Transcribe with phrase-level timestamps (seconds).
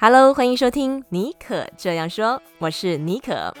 [0.00, 3.52] Hello，欢迎收听妮可这样说，我是妮可。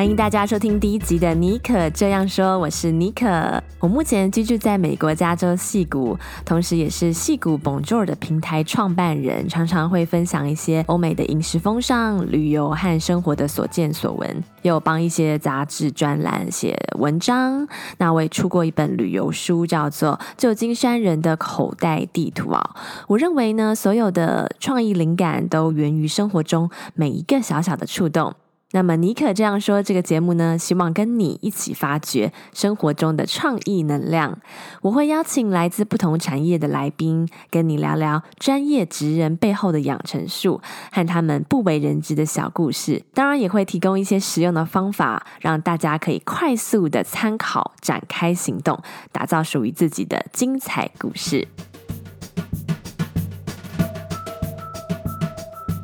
[0.00, 3.62] 欢迎大家收听第一集的《妮可这样说》，我是妮可。
[3.78, 17.68] 我目前居住在美国加州矽谷，同时也是矽谷 Bonjour 的平台创办人，常常会分享一些欧美的饮食风尚、旅游和生活的所见所闻，也有帮一些杂志专栏写文章。
[17.98, 22.74] 那我也出过一本旅游书，叫做《旧金山人的口袋地图》啊。
[23.06, 28.32] 我认为呢，所有的创意灵感都源于生活中每一个小小的触动。
[28.72, 34.38] 那么，妮可这样说，这个节目呢，希望跟你一起发掘生活中的创意能量。
[34.82, 40.60] 我会邀请来自不同产业的来宾，跟你聊聊专业职人背后的养成术
[40.92, 43.02] 和他们不为人知的小故事。
[43.12, 48.80] 当然，也会提供一些实用的方法，让大家可以快速的参考，展开行动，
[49.10, 51.48] 打造属于自己的精彩故事。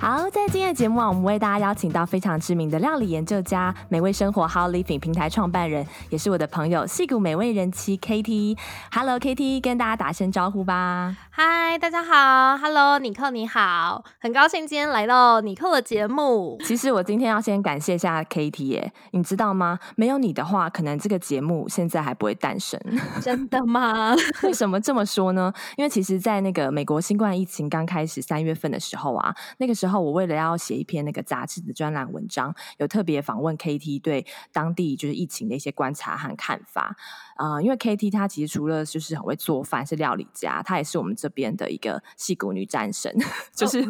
[0.09, 8.57] 好，在今天的节目啊，我们为大家邀请到非常知名的料理研究家、美味生活 How Living 平台创办人，也是我的朋友，戏骨美味人妻 Katie。
[8.93, 11.17] Hello，Katie，跟大家打声招呼吧。
[11.31, 16.57] 嗨，大家好，Hello，尼克你好，很高兴今天来到尼克的节目。
[16.65, 19.81] 其实我今天要先感谢一下 Katie 耶，你知道吗？
[19.97, 22.81] 没有你的话，可能这个节目现在还不会诞生。
[23.21, 24.15] 真的吗？
[24.45, 25.53] 为什么这么说呢？
[25.77, 29.96] 因为其实，在那个美国新冠疫情刚开始三月份的时候啊，那个时候。
[30.01, 36.97] 我为了要写一篇那个杂志的专栏文章，有特别访问 KT 对当地就是疫情的一些观察和看法。
[37.37, 43.15] 啊、呃，因为 KT 她其实除了就是很会做饭，是料理家，她也是我们这边的一个戏骨女战神。
[43.55, 43.85] 就是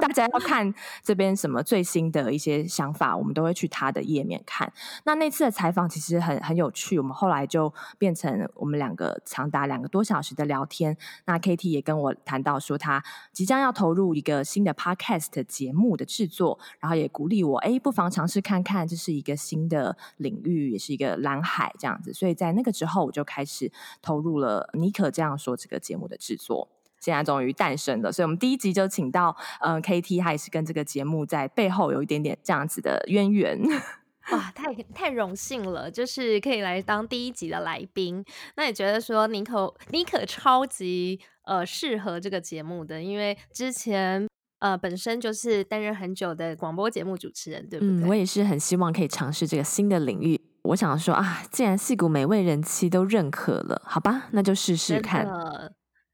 [0.00, 4.72] 大家要看这边什么最新的一些想法，我们都会去她的页面看。
[5.04, 10.96] 那那次的采访其实很很有趣，我们后来就变成我们两个长达两个多小时的聊天。
[11.26, 22.14] 那 KT 也跟我谈到说，她即将要投入一个新的 Podcast 节目的制作，然后也鼓励我，哎，不妨尝试看看，这是一个新的领域，也是一个蓝海这样子。
[22.14, 22.59] 所以在那。
[22.60, 23.72] 那个之后，我就开始
[24.02, 26.68] 投入了《尼可这样说》这个节目的制作，
[27.00, 28.12] 现在终于诞生了。
[28.12, 33.58] 所以，我们第一集就请到呃 KT，他也是跟这个节目在背后有一点点这样子的渊源。
[34.32, 38.22] 哇，太太荣幸了，就是可以来当第一集的来宾。
[38.56, 44.28] 那也觉得说尼可尼可超级呃适合这个节目的，因为之前
[44.58, 47.94] 呃本身就是担任很久的广播节目主持人，对不对？
[47.94, 50.38] 嗯，我也是很希望可以尝试这个新的领域。
[50.62, 55.26] 我想说啊，既然戏骨每位人妻都认可了，好吧，那就试试看。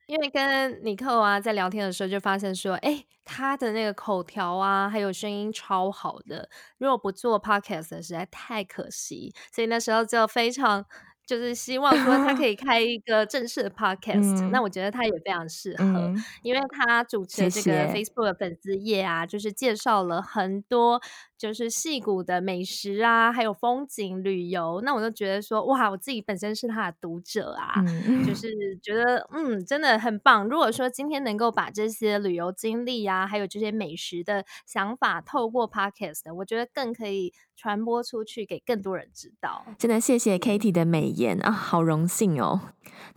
[0.07, 6.49] 因为跟尼克啊在聊天的时候，就发现说，哎，他的那个口条啊，还有声音超好的。
[6.79, 9.35] 如果不做 podcast，实在太可惜。
[9.53, 10.87] 所以那时候就非常
[11.27, 14.45] 就是希望说，他可 以开一个正式的 podcast。
[14.45, 21.01] 嗯、那我觉得他也非常适合，嗯、因为他主持的这个 Facebook 的粉丝页啊，谢谢就是介绍了很多。
[21.39, 28.49] 就是戏谷的美食啊，还有风景旅游，那我就觉得说，哇，我自己本身是他的读者啊，嗯、就是
[28.83, 30.49] 觉得嗯，真的很棒。
[30.49, 39.67] 如果说今天能够把这些旅游经历啊，还有这些美食的想法，透过 Podcast，我觉得更可以传播出去，给更多人知道。
[39.79, 42.61] 真的谢谢 Katie 的美言啊，好荣幸哦。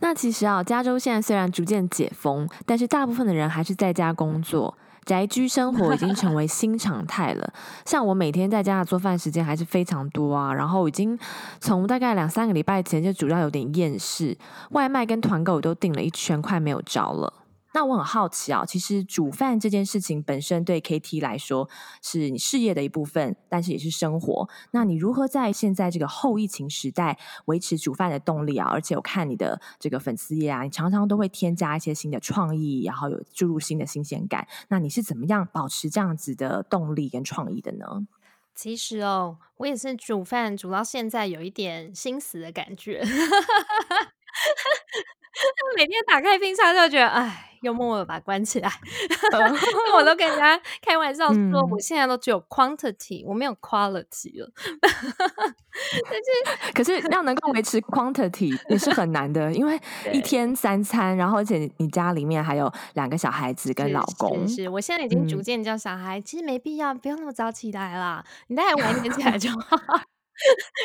[0.00, 4.76] 那其实啊，加州现在虽然逐渐解封，但是大部分的人还是在家工作。
[5.06, 7.52] 宅居生活已经成为 新常态了。
[7.84, 11.18] 像我每天在家的做饭时间还是非常多啊，然后已经
[11.58, 14.36] 从大概两三个礼拜前就主要有点厌世，
[14.70, 17.32] 外卖跟团购都订了一圈，快没有招了。
[17.72, 21.68] 那我很好奇啊，其实煮饭这件事情本身对 KT 来说
[22.02, 24.48] 是你事业的一部分，但是也是生活。
[24.72, 28.68] 那你如何在现在这个后疫情时代维持煮饭的动力啊？
[28.68, 34.48] 而且我看你的这个粉丝页啊，你常常都会添加一些新的创意，然后有注入新的新鲜感。
[34.68, 38.06] 那你是怎么样保持这样子的动力跟创意的呢？
[38.52, 43.02] 其实哦，我也是煮饭煮到现在有一点心死的感觉。
[45.76, 48.70] 每天打开冰箱就觉得，哎，又默默把它关起来。
[49.94, 54.50] 我都跟人家开玩笑说，嗯、我现在都只有 quantity，我没有 quality 了。
[56.04, 59.80] 但是，可是要能够维持 quantity 也是很难的，因为
[60.12, 64.46] 一天三餐，然后而且你家里面还有两个小孩子跟老公。
[64.46, 69.78] 是，是，是，我现在已经逐渐叫小孩，嗯、其实没必要，不要那么早起来啦，你大概晚一点起来就好。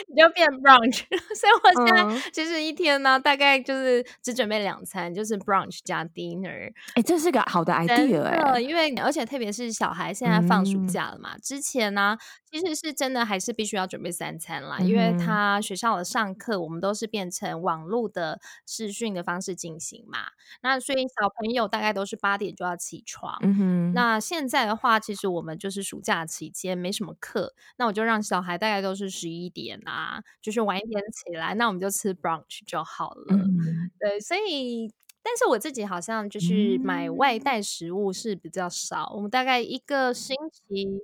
[0.07, 1.03] 你就变 brunch，
[1.35, 6.71] 所以我现在其实一天呢，大概就是只准备两餐，就是 brunch 加 dinner。
[6.95, 20.19] 哎，这是个好的 idea 哎，因为而且特别是小孩现在放暑假了嘛，之前呢，基其实是真的还是必须要准备三餐啦，嗯、因为他学校的上课我们都是变成网络的视讯的方式进行嘛，
[20.61, 23.37] 那所以小朋友大概都是八点就要起床。
[23.41, 33.35] 嗯哼，那现在的话，其实我们就是暑假期间没什么课，那我就让小孩大概都是十一点啊，就是晚一点起来，那我们就吃 brunch 就好了。
[33.35, 34.93] 嗯、对，所以。
[35.27, 41.01] 但是我自己好像就是买外带食物是比较少，嗯、我们大概一个星期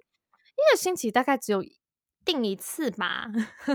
[0.61, 1.63] 一个星期大概只有
[2.23, 3.25] 定一次吧，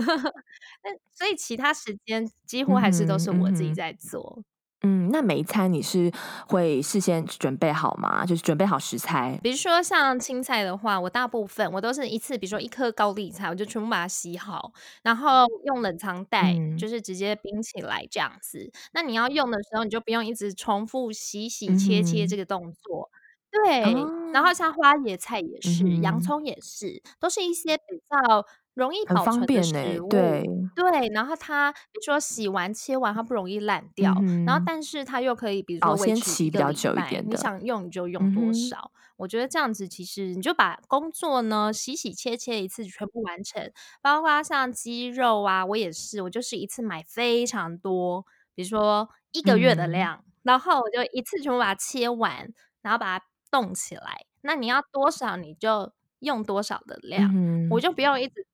[0.83, 4.35] 那所以其他时间几乎还是都是我自己在做。
[4.37, 4.43] 嗯
[4.81, 6.11] 嗯，那每一餐你是
[6.47, 8.23] 会事先准备好吗？
[8.23, 18.71] 就是准备好食材，比如说像青菜的话，我大部分我都是一次，比如说一颗高丽菜，我就全部把它洗好，然后用冷藏袋，嗯、就是直接冰起来这样子。
[18.93, 23.09] 那你要用的时候，你就不用一直重复洗洗切切这个动作。
[23.11, 23.17] 嗯、
[23.51, 24.53] 对，哦、然后。
[24.53, 28.45] 像花椰菜也是，嗯、洋葱也是，都是一些比较。
[28.77, 30.45] 容易保存的食物，对。
[30.75, 38.07] 对，然后它比如说洗完切完，它不容易烂掉，嗯、然后但是它又可以比如说维持一个礼拜，你想用你就。
[38.07, 38.77] 用多少。
[38.77, 48.23] 嗯、我觉得这样子其实你就把工作呢洗洗切切一次全部完成，包括像鸡肉啊，我也是，我就是一次买非常多，
[48.53, 52.53] 比如说一个月的量，嗯、然后我就一次全部把它切完，
[52.83, 54.25] 然后把它冻起来。
[54.41, 58.45] 那你要多少你就用多少的量，嗯、我就不用一直。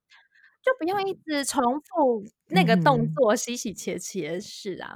[0.63, 4.95] 就不用一直重复那个动作，洗洗切切，是啊。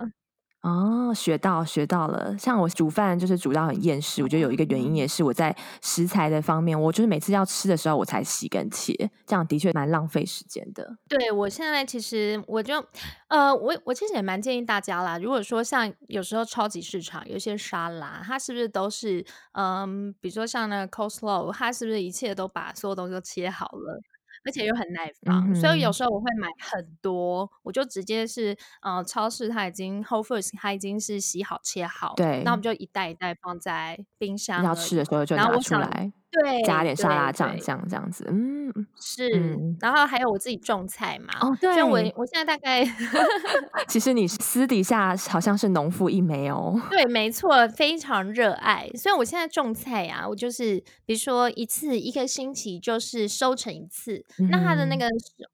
[0.67, 2.37] 哦，学到学到了。
[2.37, 8.93] 像我煮饭就是煮到很厌世，我觉得有一个原因也是我在食材的方面，我就是每次要吃的时候我才洗跟切，
[9.25, 10.97] 这样的确蛮浪费时间的。
[11.07, 12.83] 对，我现在其实我就
[13.29, 24.01] 呃，我我其实也蛮建议大家啦，如果说像有时候超级市场有一些沙拉，它是不是都是嗯，比如说像那个 coleslaw，它是不是一切都把所有东西都切好了？
[24.47, 36.13] 而且又很耐放，嗯、所以有时候我会买很多，我就直接是，呃，超市它已经 Whole Foods 它已经是洗好切好，对，那我们就一袋一袋放在冰箱，要吃的时候就拿出来。
[36.43, 42.85] 对，加点沙拉酱，这样这样子，嗯，是，嗯、然后还有我自己种菜嘛，哦，对，我我现在大概
[43.87, 55.07] 其实你私底下好像是农夫一枚哦，对，没错，非常热爱，所以我现在种菜啊，我就是比如说一次一个星期就是收成一次，嗯、那它的那个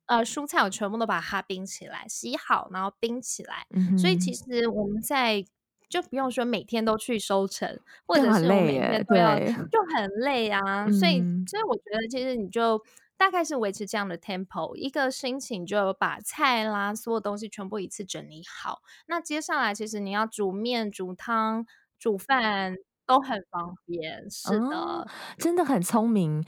[0.08, 5.46] 呃蔬菜我全部都把它冰起来，洗好然后冰起来，嗯、所以其实我们在。
[5.94, 10.90] 就不用说每天都去收成，或者是我每天都要，就很累啊。
[10.90, 12.82] 所以，所以我觉得其实你就
[13.16, 18.82] 大概是维持这样的 tempo，一个心情就把菜啦，所有东西全部一次整理好。
[19.06, 21.64] 那接下来其实你要煮面、煮汤、
[22.00, 22.76] 煮饭
[23.06, 24.28] 都很方便。
[24.32, 25.08] 是的，哦，
[25.38, 26.44] 真的很聪明，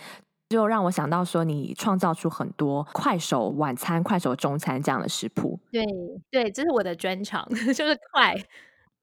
[0.50, 5.60] 就让我想到说，你创造出很多快手晚餐、快手中餐这样的食谱。
[5.72, 5.86] 对
[6.32, 8.36] 对，这是我的专长， 就是快。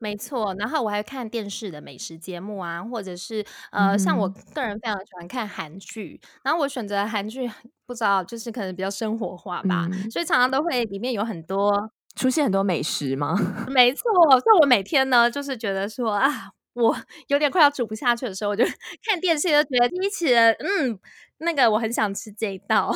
[0.02, 7.48] 没错，然后我还看电视的美食节目啊，或者是呃，嗯、像我个人非常喜欢看韩剧，然后我选择韩剧，
[7.86, 13.36] 不知道就是可能比较生活化吧，嗯、所以常常都会里面有很多出现很多美食吗？
[13.70, 14.02] 没错，
[14.40, 16.96] 所以我每天呢，就是觉得说啊，我
[17.28, 18.64] 有点快要煮不下去的时候，我就
[19.06, 20.98] 看电视，就觉得第一期的嗯，
[21.38, 22.92] 那个我很想吃这一道。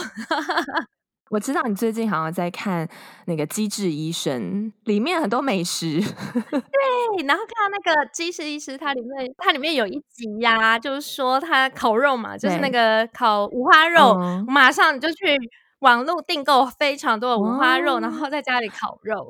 [1.31, 2.88] 我知道你最近好像在看
[3.26, 4.40] 那个《机智医生》，
[4.84, 6.00] 里面很多美食。
[6.50, 15.37] 对，然后看到那个《机智医师》，它里面它里面有一集呀、啊，就是说他烤肉嘛，就是那个烤五花肉，嗯、马上就去。
[15.80, 19.28] 网络订购非常多的五花肉，哦、然后在家里烤肉。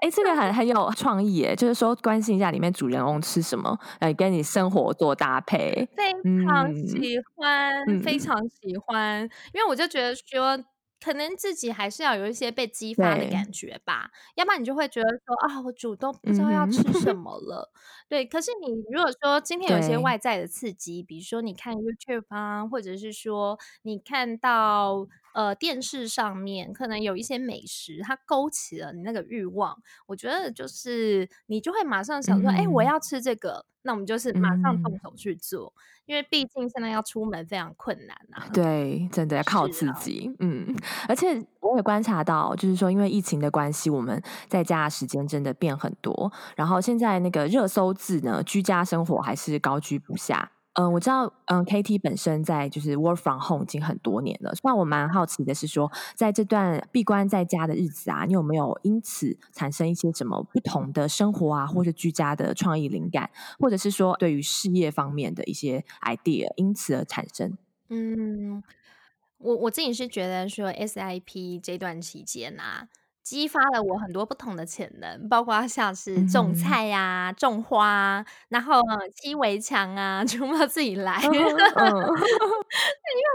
[0.00, 5.88] 哎、欸，这个很很有创意耶，就是说关心一下里面主人翁吃什么，来跟你生活做搭配。
[5.96, 6.12] 非
[6.44, 9.22] 常喜欢，嗯、非常喜欢，
[9.52, 10.58] 因为我就觉得说。
[11.04, 17.70] 可能自己还是要有一些被激发的感觉吧，要不然你就会觉得说啊，我主动不知道要吃什么了。
[17.74, 17.76] 嗯、
[18.08, 29.76] 对，可是你如果说今天有一些外在的刺激，比如说你看 YouTube 啊，或者是说你看到呃电视上面可能有一些美食，它勾起了你那个欲望，
[30.06, 33.66] 我觉得就是你就会马上想说，哎、嗯，我要吃这个。
[33.86, 38.48] 那我们就是马上动手去做，嗯、因为毕竟现在要出门非常困难啊。
[38.50, 40.26] 对，真的要靠自己。
[40.26, 40.74] 啊、嗯，
[41.06, 46.32] 而且我也观察到，就是说，因为疫情的关系，我们在家的时间真的变很多。
[46.56, 50.52] 然后现在那个热搜字呢，居家生活还是高居不下。
[50.74, 54.52] 嗯，我知道，嗯，KT 本身在就是 work from home 已经很多年了。
[54.64, 67.56] 那我蛮好奇的是说，在这段闭关在家的日子啊，你有没有因此产生一些什么不同的生活啊，或者居家的创意灵感，或者是说对于事业方面的一些 idea，因此而产生？
[67.88, 68.62] 嗯。
[69.38, 72.88] 我我自己是觉得说，SIP 这段期间啊。
[73.24, 78.82] 激发了我很多不同的潜能，包括像是种菜呀、啊、嗯、种花、啊，然后
[79.14, 81.18] 砌围墙啊， 全部都自己来。
[81.22, 81.52] 嗯、 因为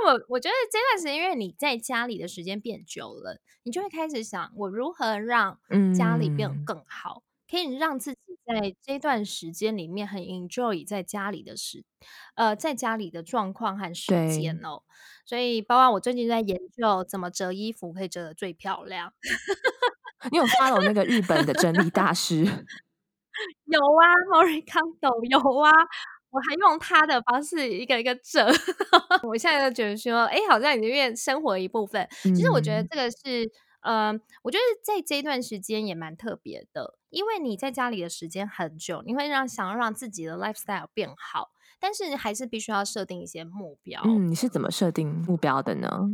[0.05, 5.57] 我我觉得这段时间，因为你在家里的时间变久了，你就会开始想，我如何让
[5.97, 11.83] 家里变得更好，嗯、可以让自己在这段时间里面很 enjoy 在家里的时，
[12.35, 14.83] 呃，在家里的状况和时间哦。
[15.25, 19.13] 所以，包括我最近在研究怎么折衣服可以折得最漂亮。
[20.31, 22.43] 你有 follow 那个日本的整理大师？
[23.65, 25.71] 有啊，Marie Kondo 有啊，
[26.29, 28.47] 我还用他的方式一个一个折。
[29.23, 32.05] 我现在就觉得说，哎、欸，好像已经变生活的一部分。
[32.21, 33.49] 其实我觉得这个是，
[33.81, 41.51] 嗯、呃，我觉得在这段时间也蛮特别的，因为你在家里的时间很久，你会让想要让自己的 lifestyle 变好。
[41.81, 44.01] 但是还是必须要设定一些目标。
[44.03, 46.09] 嗯，你是怎么设定目标的呢？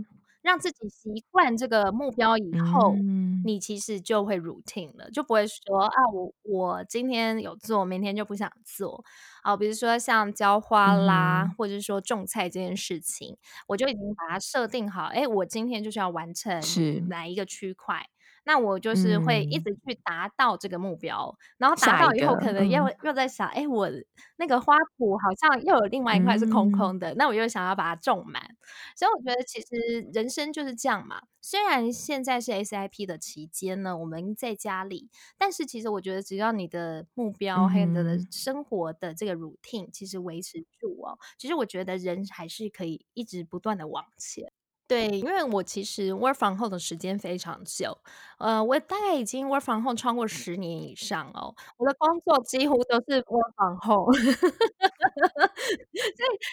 [0.45, 9.03] 让自己习惯这个目标以后，嗯、你其实就会 routine 了，就不会说啊，我我今天有做，明天就不想做。
[9.41, 13.35] 啊，比如说像浇花啦，嗯、或者是说种菜这件事情，
[13.67, 15.05] 我就已经把它设定好。
[15.05, 16.61] 哎，我今天就是要完成
[17.09, 18.05] 哪一个区块。
[18.45, 23.89] 那我就是会一直去达到这个目标，嗯、然后达到以后可能又又在想，哎、嗯，我
[24.37, 28.55] 那个花圃好像又有另外一块是空空的，嗯、那我又想要把它种满。
[28.95, 31.21] 所以我觉得其实人生就是这样嘛。
[31.41, 44.51] 虽然现在是 SIP 的期间呢，我们在家里，但是其实我觉得只要你的目标还有你的生活的这个 routine 其实维持住哦，其实我觉得人还是可以一直不断的往前。
[44.87, 47.97] 对，因为我其实 work from home 的时间非常久，
[48.37, 51.55] 呃，我大概已经 work from home 超过十年以上哦。
[51.77, 54.35] 我的工作几乎都是 work from home， 所以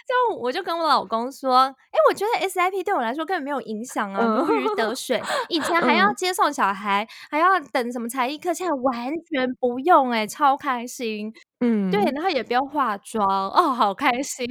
[0.07, 5.23] 就我就跟我老公说，哎，我觉得 SIP 对我来说根本没有影响啊，如鱼得水。
[5.51, 11.35] 以前还要接送小孩，还要等什么才艺课，现在完全不用，哎，超开心。
[11.63, 14.45] 嗯，对，然后也不用化妆哦，好开心！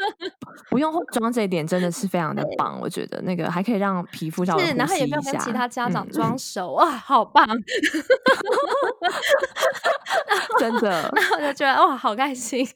[0.70, 7.46] 不用化妆这一点真的是非常的棒，我觉得那个还可以让皮肤上是，然后也不用跟其他家长装熟，嗯、哇，好棒！
[10.58, 12.64] 真的， 那我就觉得哇，好开心。
[12.64, 12.74] 所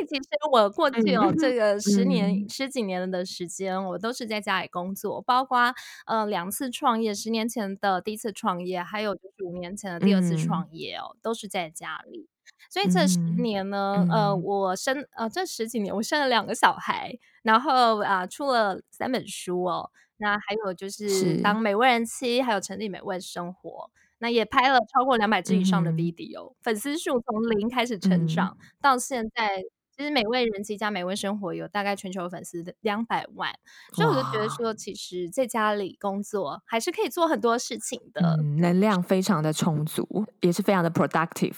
[0.00, 5.74] 以其实我过去哦，这个十年、嗯、十几年的时间，我都是在家里工作，包括
[6.06, 12.28] 呃两次创业，十年前的第一次创业，还有就是五年前的第二次创业哦，嗯、都是在家里。
[12.68, 29.62] 所以这十年呢，嗯、呃，我生呃这十几年我生了两个小孩，然后啊、呃、出了三本书哦，那还有就是当美味人妻，还有成立美味生活，那也拍了超过两百支以上的 video，、嗯、粉丝数从零开始成长、嗯、到现在。
[29.98, 33.52] 其实美味人妻加美味生活有大概全球粉丝的两百万，
[33.92, 41.56] 所以我就觉得说，其实在家里工作还是可以做很多事情的，嗯、能量非常的充足，也是非常的 productive。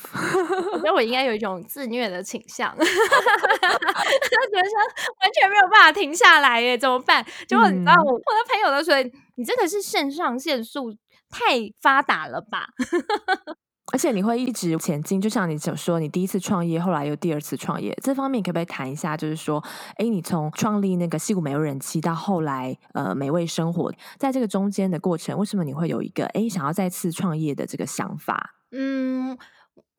[0.73, 4.75] 我觉得 我应该有一种自虐的倾向， 就觉得说
[5.21, 7.23] 完全没有办法停下来耶，怎么办？
[7.47, 8.97] 结果你知道我，我、嗯、我的朋友都说，
[9.37, 10.97] 你这个是肾上腺素
[11.29, 12.69] 太发达了吧？
[13.93, 19.17] 而且你会一直前进，就像你所说，你第一次创业，后来又第二次创业，这方面可不可以谈一下？
[19.17, 19.63] 就是说，
[19.97, 28.55] 哎，你从创立那个西谷美味人妻到后来，呃，美味生活，在这个中间的过程，为什么你会有一个哎想要再次创业的这个想法？
[28.73, 29.37] 嗯。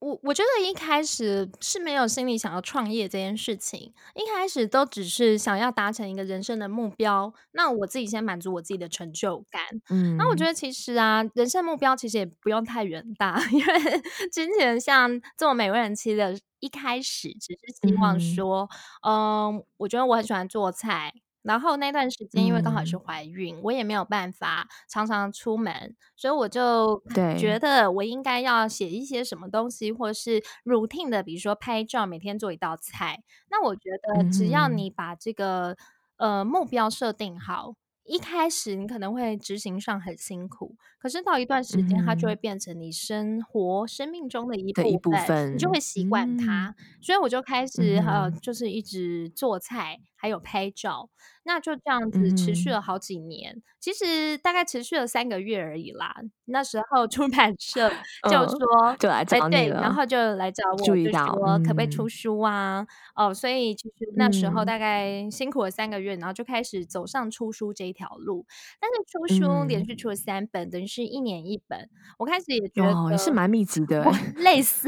[0.01, 7.31] 我我觉得一开始是没有心里想要创业这件事情，一开始都只是想要达成一个人生的目标。
[7.51, 9.62] 那我自己先满足我自己的成就感。
[9.91, 18.67] 嗯，那我觉得其实啊，人生目标其实也不用太远大， 因为之前像做美味人妻的一开始，只是希望说，
[19.08, 21.13] 嗯，嗯，我觉得我很喜欢做菜。
[21.43, 27.01] 然后那段时间，因为刚好是怀孕，嗯、我也没有办法常常出门，所以我就
[27.38, 33.24] 觉得我应该要写一些什么东西，或是 routine 的，比如说拍照，每天做一道菜。
[33.50, 35.77] 那我觉得只要你把这个、
[36.17, 37.75] 嗯、呃目标设定好。
[38.03, 46.75] 一开始你可能会执行上很辛苦，可是到一段时间，它就会变成你生活、嗯、生命中的一部分，一部分你就会习惯它。
[46.77, 51.09] 嗯、所以我就开始呃，就是一直做菜，还有拍照，
[51.45, 53.55] 那就这样子持续了好几年。
[53.55, 56.15] 嗯、其实大概持续了三个月而已啦。
[56.45, 57.89] 那时候出版社
[58.29, 62.85] 就说、嗯、就来找你了，对，然后就来找我，就说可不可以出书啊？
[63.15, 68.45] 嗯、哦，所以其实那时候大概辛苦了三个月，然后就开始走上出书这一条路。
[68.79, 71.89] 但是出书连续出了三本，嗯、等于是一年一本。
[72.19, 74.87] 我开始也觉得也、哦、是蛮密集的，类 似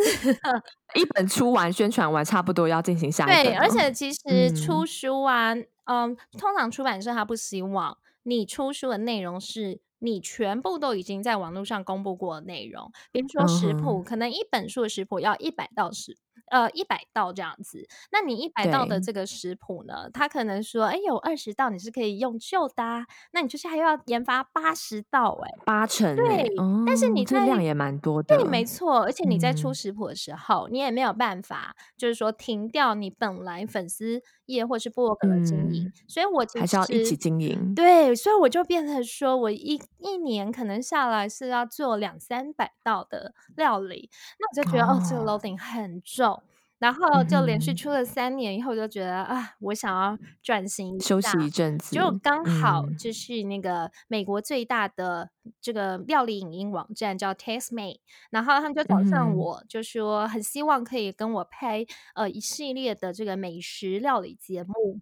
[0.93, 3.45] 一本出完宣传完，差不多要进行 下一本。
[3.45, 7.97] 对，而且其实出书啊，嗯，嗯，通常出版社他不希望。
[8.23, 16.17] 你出书的内容是你全部都已经在网络上公布过的内容，比如说食谱，嗯、可能一本书的食谱要一百道食。
[16.47, 20.09] 呃，一百道这样子，那你一百道的这个食谱呢？
[20.13, 44.09] 他可能说，哎，有二十道你是可以用旧的，啊，那你就是还要研发八十道，哎，八成，对，哦，但是你这量也蛮多的，对，没错，而且你在出食谱的时候，嗯、你也没有办法，就是说停掉你本来粉丝页或是部落格的经营，嗯、所以我还是要一起经营，对，所以我就变成说我一一年可能下来是要做两三百道的料理，
[44.39, 46.42] 那我就觉得哦，哦，这个 loading 很重。
[46.83, 51.95] 然后就连续出了三年以后，就觉得、嗯、啊，我想要转型休息一阵子。
[51.95, 55.29] 就刚好就是那个美国最大的
[55.61, 57.99] 这个料理影音网站叫 Tastemade，
[58.31, 61.85] 然后他们就找上我，嗯、就说很希望可以跟我拍
[62.15, 64.99] 呃一系列的这个美食料理节目。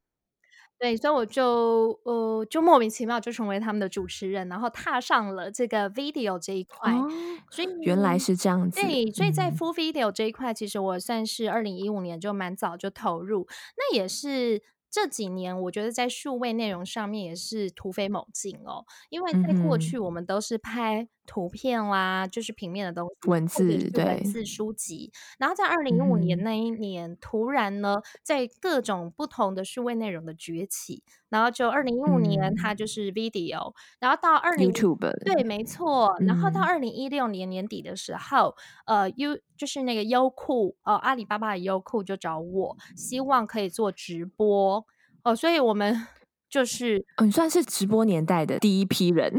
[0.82, 6.92] 对，所以我就呃，就莫名其妙就成为他们的主持人，然后踏上了这个 video 这一块。
[6.92, 7.08] 哦、
[7.52, 8.82] 所以原来是这样子。
[8.82, 13.48] 对，所以在 full video 这一块，嗯、其实我算是二零一五年就蛮早就投入，
[13.78, 14.64] 那也是。
[14.92, 18.86] 这几年，我觉得在数位内容上面也是突飞猛进哦。
[19.10, 25.12] 因为在过去，我们都是拍图片啦，嗯、就是平面的东西，文字对文字书籍。
[25.40, 36.14] 然后在二零一五年那一年，嗯、突然呢，在各种不同的数位内容的崛起，然后就二零一五年它就是 video，、嗯、然后到二零 YouTube 对，没错。
[36.20, 38.56] 然后到二零一六年年底的时候，
[38.88, 44.84] 嗯、呃，U 就是那个优酷哦，阿里巴巴的优酷就找我，希望可以做直播。
[45.24, 46.08] 哦，所以我们
[46.50, 49.32] 就是，嗯、哦，算是直播年代的第一批人。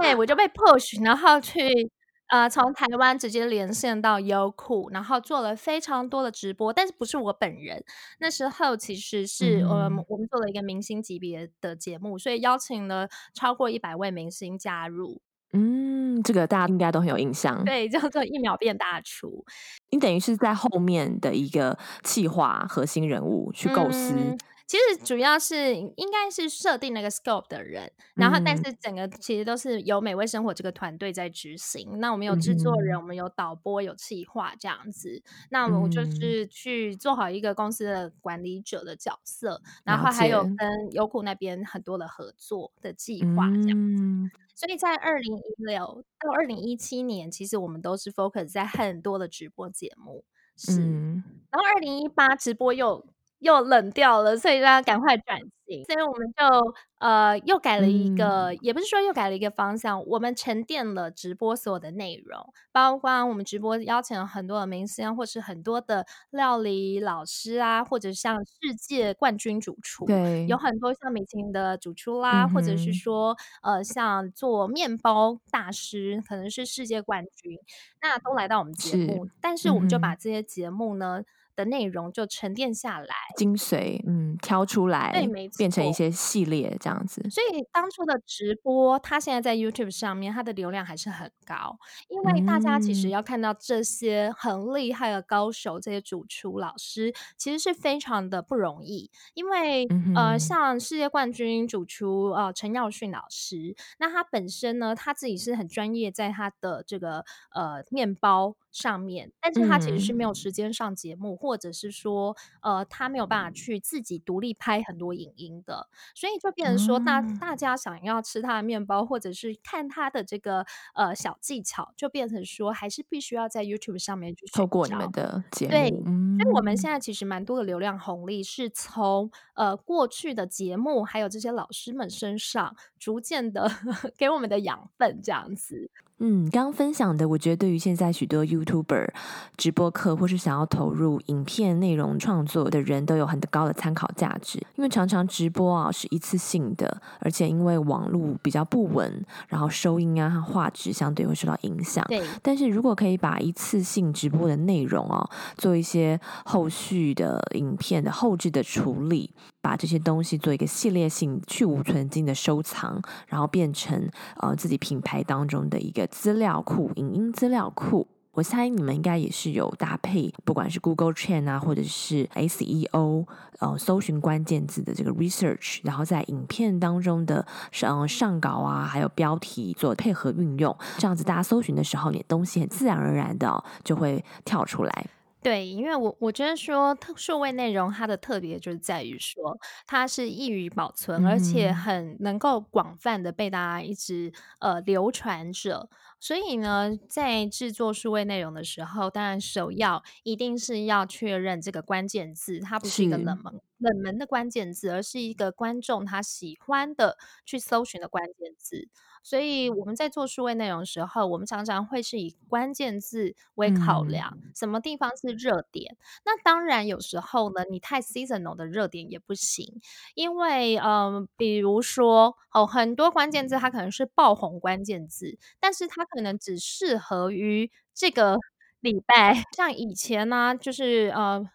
[0.00, 1.90] 对，我就被 push，然后去
[2.28, 7.82] 呃，从台湾直接连线到优酷，然后做了非常多的直播，但是不是我本人。
[8.20, 15.20] 那时候其实是、嗯、呃，我们做了一个明星级别的节目，所以邀请了超过一百位明星加入。
[15.52, 17.64] 嗯，这个大家应该都很有印象。
[17.64, 19.44] 对，叫做一秒变大厨。
[19.90, 24.12] 你等于是在后面的一个企划核心人物去构思。
[24.14, 31.98] 嗯其实主要是应该是设定那个 scope 的人，然后但是整个其实都是由美味生活这个团队在执行。
[32.00, 35.22] 那我们有制作人，嗯、我们有导播，有企划这样子。
[35.48, 44.04] 那我们就是去做好一个公司的管理者的角色，嗯、然后还有跟优酷那边很多的合作的计划这样子。
[44.04, 50.24] 嗯、所以在二零一六到二零一七年，其实我们都是 focus 在很多的直播节目。
[50.56, 53.06] 是，嗯、然后二零一八直播又。
[53.40, 55.48] 又冷掉了，所以让他赶快转型。
[55.84, 77.58] 所以我们就呃又改了一个，嗯、也不是说又改了一个方向，我们沉淀了直播所有的内容，包括我们直播邀请了很多的明星，或是很多的料理老师啊，或者像世界冠军主厨，对，有很多像米其林的主厨啦，嗯、或者是说呃像做面包大师，可能是世界冠军，
[78.00, 81.18] 那都来到我们节目，是但是我们就把这些节目呢。
[81.20, 81.24] 嗯
[81.58, 87.20] 的内容就沉淀下来，精髓，嗯，挑出来，对，没错，变成一些系列这样子。
[87.28, 91.76] 所以当初的直播，它现在在 YouTube 上面，它的流量还是很高，
[92.08, 99.10] 因为大家其实要看到这些很厉害的高手，这些主厨老师，其实是非常的不容易。
[99.34, 108.54] 因为、嗯、呃，像世界冠军主厨呃陈耀迅老师，那他本身呢，他自己是很专业，在他的这个呃面包。
[108.70, 125.70] 上面，但是他其实是没有时间上节目，嗯、或者是说，呃，他没有办法去自己独立拍很多影音的，所以就变成说大，大、嗯、大家想要吃他的面包，或者是看他的这个呃小技巧，就变成说，还是必须要在 YouTube 上面去透过你们的节目。
[125.70, 133.70] 对，嗯、所以我们现在其实蛮多的流量红利是从呃过去的节目，还有这些老师们身上，逐渐的
[134.16, 135.90] 给我们的养分，这样子。
[136.20, 139.08] 嗯，刚刚分享的，我觉得对于现在许多 YouTuber、
[139.56, 144.58] 直播客或是想要投入影片内容创作的人都有很高的参考价值。
[144.74, 152.04] 因为常常直播啊是一次性的，而且因为网络比较不稳，然后收音啊和画质相对会受到影响。
[152.08, 152.26] 对。
[152.42, 159.30] 但是如果可以把一次性直播的内容哦、啊，做一些后续的影片的后置的处理。
[159.60, 168.06] 把这些东西做一个系列性、去无存菁的收藏，然后变成呃自己品牌当中的一个资料库、影音资料库。
[168.32, 173.26] 我猜你们应该也是有搭配，不管是 Google Trend 啊，或者是 SEO，
[173.58, 185.06] 呃，搜寻关键字的这个 research，然后在影片当中的上上稿啊，还有标题做配合运用，这样子大家搜寻的时候，你的东西很自然而然的、就会跳出来。
[185.48, 195.88] 对，因为我我觉得说特数位内容它的特别就是在于说它是易于保存，嗯、而且很能够广泛的被大家一直呃流传着。
[196.20, 208.88] 所以呢，在制作数位内容的时候，当然首要一定是要确认这个关键字，它不是一个冷门冷门的关键字，而是一个观众他喜欢的去搜寻的关键字。
[209.22, 215.96] 所以我们在做数位内容的时候，我们常常会是以关键字为考量，嗯、什么地方是热点。
[216.24, 219.80] 那当然有时候呢，你太 seasonal 的热点也不行，
[220.14, 228.36] 因为嗯、呃，比如说哦，很多关键字它可能是爆红关键字，但是它可能只适合于这个
[228.80, 229.42] 礼拜。
[229.56, 231.48] 像以前呢、啊，就是呃。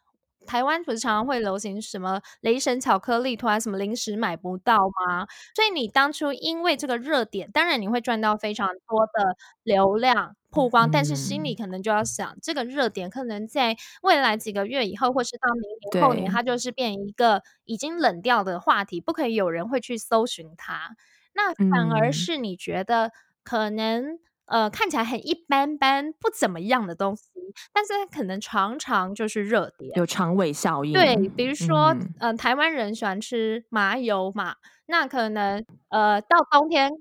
[0.46, 5.26] 台湾不是常常会流行什么雷神巧克力，突然什么零食买不到吗？
[5.56, 15.64] 所以你当初因为这个热点，当然你会赚到非常多的流量曝光，但是心里可能就要想，这个热点可能在未来几个月以后，或是到明
[15.94, 20.98] 年后年，它就是变一个已经冷掉的话题，不可以有人会去搜寻它。
[21.36, 23.14] 那反而是你觉得
[23.46, 24.20] 可能。
[24.46, 27.30] 呃，看起来很一般般，不怎么样的东西，
[27.74, 30.92] 但是它可能常常就是热点，有长尾效应。
[30.92, 34.56] 对，比如说，嗯、呃，台湾人喜欢吃麻油嘛，
[34.88, 36.92] 那可能呃，到冬天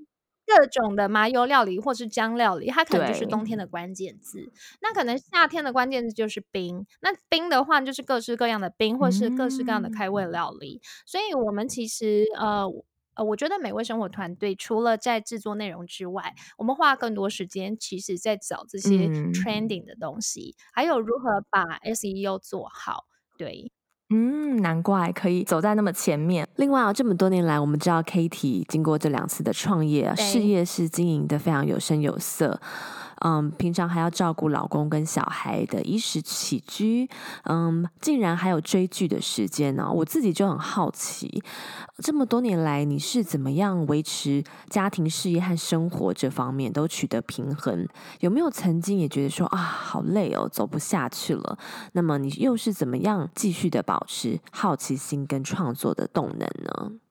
[0.46, 4.52] 各种的麻油料理或是姜料理，它可能就是冬天的关键字。
[4.81, 10.81] 那可能夏天的关键字就是冰，那冰的话就是各式各样的冰，或是各式各样的开胃料理。
[10.81, 12.66] 嗯、所以我们其实呃。
[13.14, 23.05] 呃，我觉得美味生活团队除了在制作内容之外，我们花更多时间，其实在找这些 trending 的东西，嗯、还有如何把 SEO 做好。
[23.37, 23.70] 对，
[24.11, 26.48] 嗯，难怪可以走在那么前面。
[26.57, 32.61] 另外啊，这么多年来，我们知道 Katie 经过这两次的创业，事业是经营的非常有声有色。
[33.24, 37.08] 嗯，平常还要照顾老公跟小孩的衣食起居，
[37.44, 41.42] 嗯，竟然还有追剧的时间呢、我自己就很好奇，
[41.98, 47.87] 这么多年来你是怎么样维持家庭、事业和生活这方面都取得平衡？
[48.20, 51.58] 有没有曾经也觉得说啊，好累哦，走不下去了？
[51.92, 57.01] 那么你又是怎么样继续的保持好奇心跟创作的动能呢？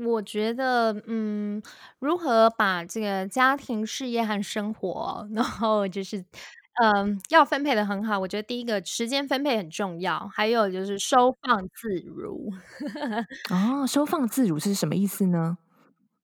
[0.00, 1.62] 我觉得，嗯，
[1.98, 6.24] 如何把这个家庭、事业和生活，然后就是，
[6.82, 8.18] 嗯，要分配得很好。
[8.18, 12.50] 我觉得第一个时间分配很重要，还有就是收放自如。
[13.50, 15.58] 哦，收放自如是什么意思呢？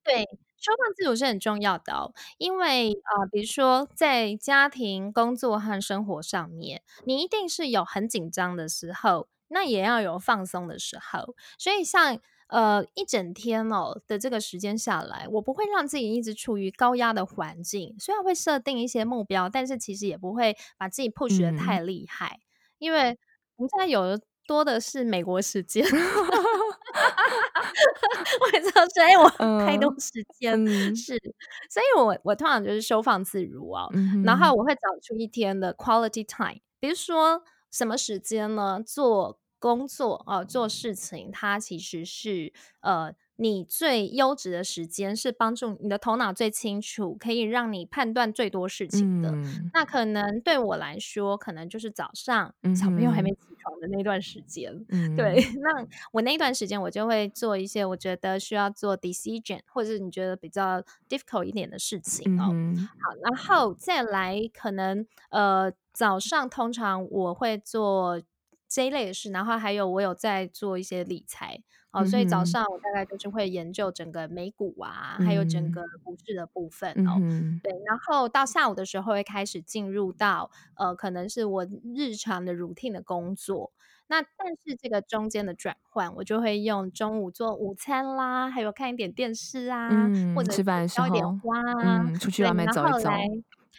[0.06, 0.22] 对，
[0.58, 11.34] 收放自如是很重要的哦，因为啊、呃，比如说在家庭、工作和生活上面，你一定是有很紧张的时候，那也要有放松的时候。
[11.58, 12.18] 所以像。
[12.48, 17.96] 呃，一整天哦的这个时间下来，我不会让自己一直处于高压的环境。
[17.98, 22.46] 虽然会设定一些目标，但是其实也不会把自己 push 的太厉害，嗯、
[22.78, 23.18] 因为
[23.56, 25.84] 我们现在有的多的是美国时间。
[28.40, 29.28] 我也知道，所以我
[29.66, 31.16] 太多时间、嗯、是，
[31.70, 38.82] 所以我我通常就是收放自如哦，嗯、然后我会找出一天的 quality time，比如说什么时间呢？
[38.86, 39.38] 做。
[39.64, 49.30] 工作哦、呃，做事情，它其实是呃，你最优质的时间，是帮助你的头脑最清楚，可以让你判断最多事情的。
[49.30, 54.84] 嗯、那可能对我来说，可能就是早上小朋友还没起床的那段时间。
[54.90, 62.50] 嗯、对，那我那段时间，我就会做一些我觉得需要做 decision，或者是你觉得比较 difficult 一点的事情哦。
[62.52, 68.20] 嗯、好，然后再来，可能呃，早上通常我会做。
[68.74, 77.12] 这一类的事，然后还有我有在做一些理财哦，所以早上我大概就是会研究整个美股啊，嗯、还有整个股市的部分哦。
[77.20, 83.70] 嗯、对，然后到下午的时候会开始进入到呃，可能是我日常的 routine 的工作。
[84.08, 93.08] 那但是这个中间的转换，我就会用中午做午餐啦，还有看一点电视啊，嗯、或者是浇一点花啊，嗯、出去外面走一走。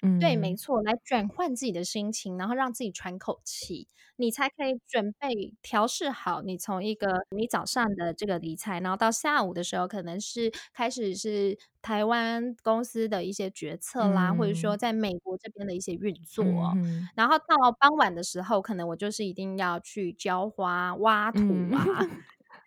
[0.02, 6.42] 嗯、对，没错，来转换自己的心情，然后让自己喘口气，你才可以准备调试好。
[6.42, 16.44] 你从一个你早上的这个理财，然后到下午的时候，可能是开始是台湾公司的一些决策啦，嗯、或者说在美国这边的一些运作。
[16.76, 17.46] 嗯、然后到
[17.80, 21.40] 傍晚的时候，可能我就是一定要去浇花、挖土
[21.76, 22.10] 啊，嗯、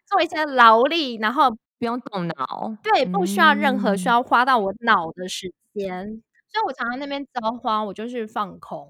[0.07, 6.07] 做一些劳力，然后不用动脑，对，不需要任何需要花到我脑的时间。
[6.07, 6.23] 嗯
[6.59, 8.89] 所以我常常那边浇花，我就是放空。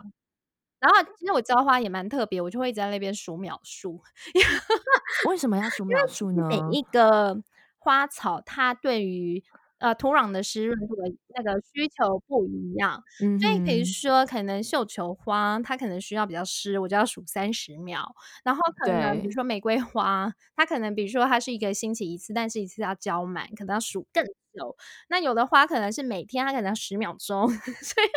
[0.80, 4.00] 然后其实我浇花也蛮特别，我就会一直在那边数秒数。
[5.28, 6.46] 为什么要数秒数呢？
[6.48, 7.36] 每一个
[7.78, 9.42] 花草，它对于
[9.78, 13.02] 呃土壤的湿润度的那个需求不一样。
[13.22, 18.14] 嗯，所以比如说可能绣球花它可能需要比较湿，我就要数三十秒。
[18.44, 24.76] 然后可能比如说玫瑰花，它可能比如说它是一个星期一次，但是一次要浇满，可能要数更久。
[25.08, 28.08] 那有的花可能是每天它可能要十秒钟， 所以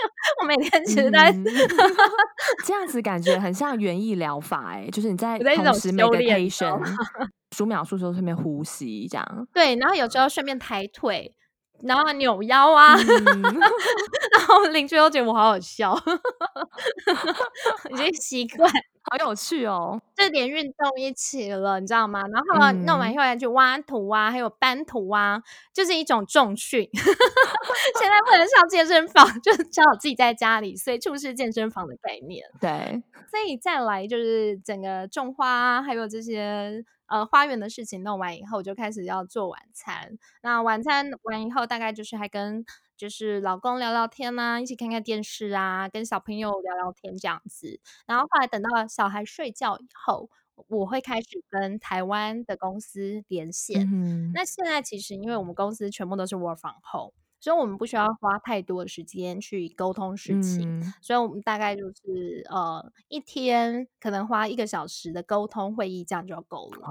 [0.41, 1.43] 我每天其实在、嗯、
[2.65, 6.81] 这样子感觉很像园艺疗法哎、欸，就是你在同时 meditation
[7.55, 9.47] 数秒数时候顺便呼吸这样。
[9.53, 11.35] 对，然后有时候顺便抬腿。
[11.83, 15.95] 然后扭腰啊，嗯、 然后邻居都觉得我好好笑，
[17.91, 18.69] 已经习惯，
[19.09, 22.21] 好有趣哦，这点运动一起了，你知道吗？
[22.31, 25.41] 然后弄完以后来去挖土啊，还有搬土啊，
[25.73, 26.87] 就是一种重训。
[26.93, 32.45] 现在不能上健身房，就只好自己在家里，所以处是健身房的概念。
[32.59, 36.83] 对，所以再来就是整个种花，啊还有这些。
[37.11, 40.17] 呃，花园的事情弄完以后，就开始要做晚餐。
[40.41, 47.81] 那晚餐完以后，大概就是还跟就是老公聊聊天啊，一起看看电视啊，跟小朋友聊聊天这样子。
[48.07, 50.29] 然后后来等到小孩睡觉以后，
[50.69, 53.81] 我会开始跟台湾的公司连线。
[53.91, 54.31] 嗯。
[54.33, 57.11] 那现在其实因为我们公司全部都是 work from home。
[57.41, 66.87] 所以我们不需要花太多的时间去沟通事情，嗯，所以我们大概就是呃一天可能花一个小时的沟通会议，这样就够了。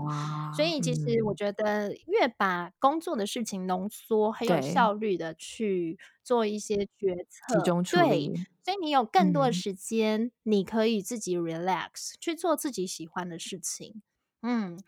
[0.55, 8.29] 所以其实我觉得越把工作的事情浓缩，很有效率的去做一些决策，集中处理。
[8.29, 8.35] 对，
[8.65, 14.03] 所以你有更多的时间，嗯，你可以自己 relax 去做自己喜欢的事情。
[14.43, 14.81] 嗯。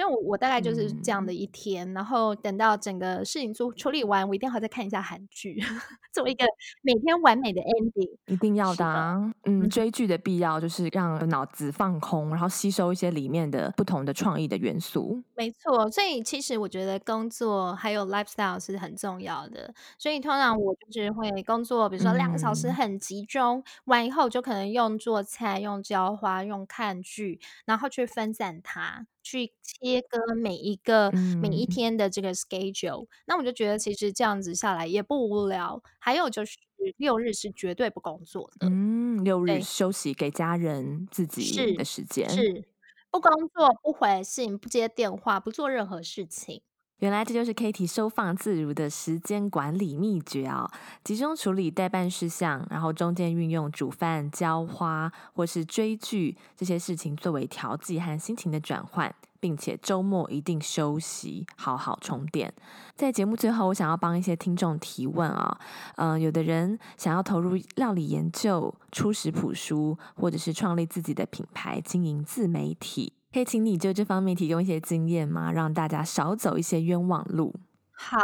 [0.00, 5.60] 所以我，大概就是这样的一天，嗯，然后等到整个事情处处理完，我一定要再看一下韩剧，
[6.10, 6.46] 做一个
[6.80, 8.16] 每天完美的 ending。
[8.24, 15.22] 一定要的，啊，嗯，追剧的必要就是让脑子放空，然后吸收一些里面的不同的创意的元素。
[15.34, 19.74] 没错，所以其实我觉得工作还有 lifestyle 是很重要的。
[19.98, 29.04] 所以通常我就是会工作，比如说两个小时很集中，嗯，完以后就可能用做菜、用浇花、用看剧，然后去分散它。
[29.22, 35.82] 去切割每一个、嗯、每一天的这个 schedule，那我就觉得其实这样子下来也不无聊。
[35.98, 36.56] 还有就是
[36.96, 42.64] 六日是绝对不工作的，嗯，六日休息给家人自己的时间，是，是
[43.10, 46.62] 不工作、不回信、不接电话、不做任何事情。
[47.00, 50.70] 原来这就是 Katie 收放自如的时间管理秘诀啊！
[51.02, 62.52] 集中处理待办事项，然后中间运用煮饭、浇花或是追剧这些事情作为调剂和心情的转换，并且周末一定休息，好好充电。
[62.94, 65.58] 在节目最后，我想要帮一些听众提问啊，
[65.96, 73.14] 嗯、有的人想要投入料理研究、出食谱书，或者是创立自己的品牌、经营自媒体。
[73.32, 75.52] 可以请你就这方面提供一些经验吗？
[75.52, 77.54] 让大家少走一些冤枉路。
[77.92, 78.18] 好，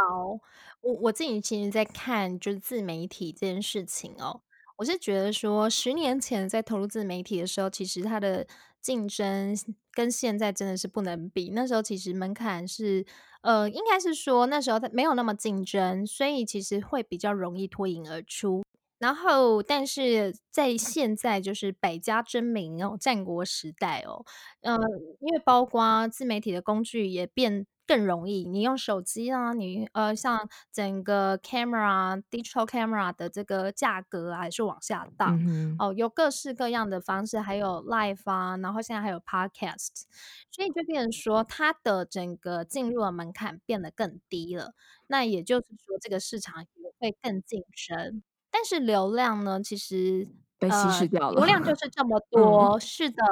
[0.81, 4.41] 我我自己其实在看就是自媒体这件事情哦，
[4.77, 8.45] 我是觉得说十年前在投入自媒体的时候，其实它的
[8.81, 9.55] 竞争
[9.93, 11.51] 跟现在真的是不能比。
[11.51, 13.05] 那时候其实门槛是
[13.41, 18.63] 呃，应该是说那时候它没有那么竞争，所以其实会比较容易脱颖而出。
[18.99, 24.25] 然后，但是在现在就是百家争鸣哦，战国时代哦，
[24.61, 24.87] 嗯、呃，
[25.19, 40.03] 因为包括自媒体的工具也变更容易，你用手机啊，你呃，像整个 camera、digital camera 的这个价格啊，还是往下荡、嗯、哦，有各式各样的方式，还有 live 啊，然后现在还有 podcast，
[40.51, 44.73] 所以就变成说，它的整个进入的门槛变得更低了。
[45.07, 48.21] 那也就是说，这个市场也会更竞争。
[48.51, 50.27] 但是流量呢，其实
[50.59, 51.35] 被稀释掉了。
[51.35, 53.23] 流量就是这么多，嗯、是的，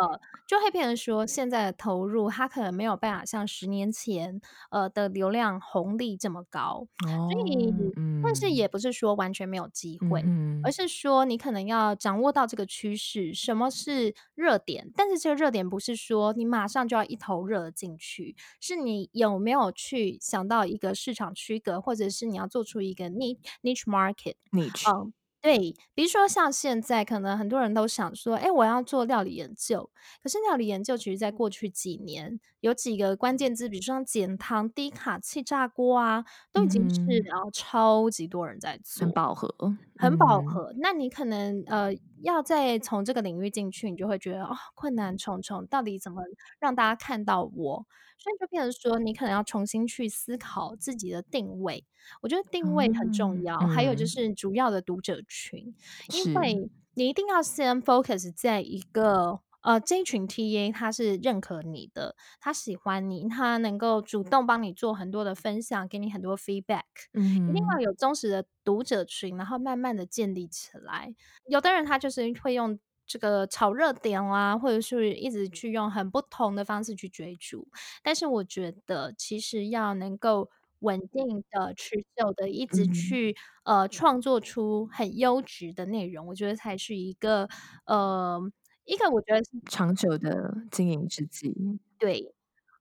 [0.48, 6.88] 就会变成说，现在的投入，它可能没有办法像十年前呃的流量红利这么高。
[7.08, 14.92] 哦、所以、嗯，但是也不是说完全没有机会、嗯，而是说你可能要掌握到这个趋势，什么是热点？
[14.96, 24.90] 但是这个热点不是说你马上就要一头热进去，是你有没有去想到一个市场区隔，或者是你要做出一个 niche niche market niche。
[24.92, 25.12] 嗯
[25.46, 29.88] 对，比如说像现在，可能很多人都想说，哎，我要做料理研究。
[30.24, 39.48] 可是料理研究，其实在过去几年，有几个关键字，比如说像减糖、低卡、气炸锅啊，都已经是然后超级多人在做，很饱和，
[39.96, 40.72] 很饱和。
[40.74, 41.94] 嗯、那你可能呃，
[42.26, 46.22] 要再从这个领域进去，你就会觉得哦，困难重重，到底怎么
[46.60, 47.86] 让大家看到我？
[48.18, 51.86] 所以就变成说，你可能要重新去思考自己的定位。
[52.22, 55.76] 我觉得定位很重要，嗯、还有就是主要的读者群，
[56.14, 66.84] 因为你一定要先 focus 在一个呃，这一群 TA 他是认可你的，他喜欢你，他能够主动帮你做很多的分享，给你很多 feedback。
[67.16, 71.16] 嗯，一定要有忠实的读者群，然后慢慢的建立起来。
[71.50, 77.68] 有的人他就是会用这个炒热点啊，或者是一直去用很不同的方式去追逐。
[78.04, 80.48] 但是我觉得，其实要能够
[80.82, 87.50] 稳定的、持久的，一直去、嗯、呃创作出很优质的内容，我觉得才是一个
[87.88, 88.40] 呃。
[88.86, 91.54] 一个我觉得是长久的经营之计，
[91.98, 92.34] 对，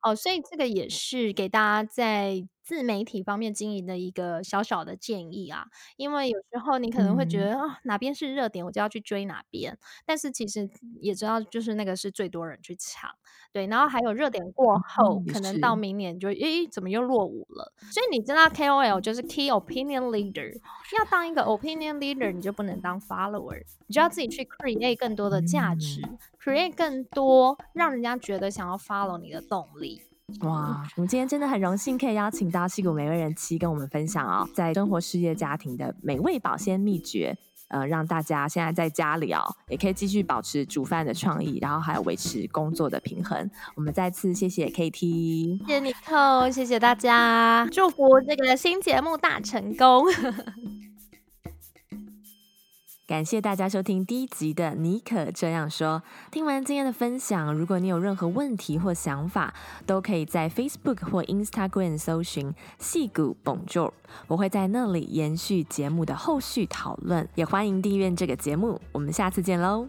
[0.02, 9.78] 哦，所以这个也是给大家在自媒体方面经营的一个小小的建议啊，因为有时候你可能会觉得啊、嗯哦，哪边是热点，我就要去追哪边。
[10.06, 10.68] 但是其实
[11.00, 13.10] 也知道，就是那个是最多人去抢，
[13.52, 13.66] 对。
[13.66, 17.70] 然后还有热点过后，嗯、可能到明年就诶，怎么又落伍了？
[17.92, 20.54] 所以你知道 KOL 就是 Key Opinion Leader，
[20.98, 30.00] 要当一个 Opinion Leader，你就不能当 Follower，你就要自己去 create 更多的价值、嗯、，create 更多让人家觉得想要 follow 你的动力。
[30.40, 37.36] 哇，我们今天真的很荣幸可以邀请到戏骨美味人妻跟我们分享哦，在生活、事业、家庭的美味保鲜秘诀，
[37.68, 43.50] 呃，让大家现在在家里哦，也可以继续保持煮饭的创意，然后还有维持工作的平衡。
[43.76, 50.06] 我们再次谢谢 KT，谢谢尼克，谢谢大家，祝福这个新节目大成功。
[53.06, 56.02] 感谢大家收听第一集的《妮可这样说》。
[56.32, 59.52] 听完今天的分享，如果你有任何问题或想法，
[59.84, 63.90] 都可以在 Facebook 或 Instagram 搜寻“细谷 Bonjour”，
[64.26, 67.28] 我会在那里延续节目的后续讨论。
[67.34, 68.80] 也欢迎订阅这个节目。
[68.92, 69.86] 我们下次见喽！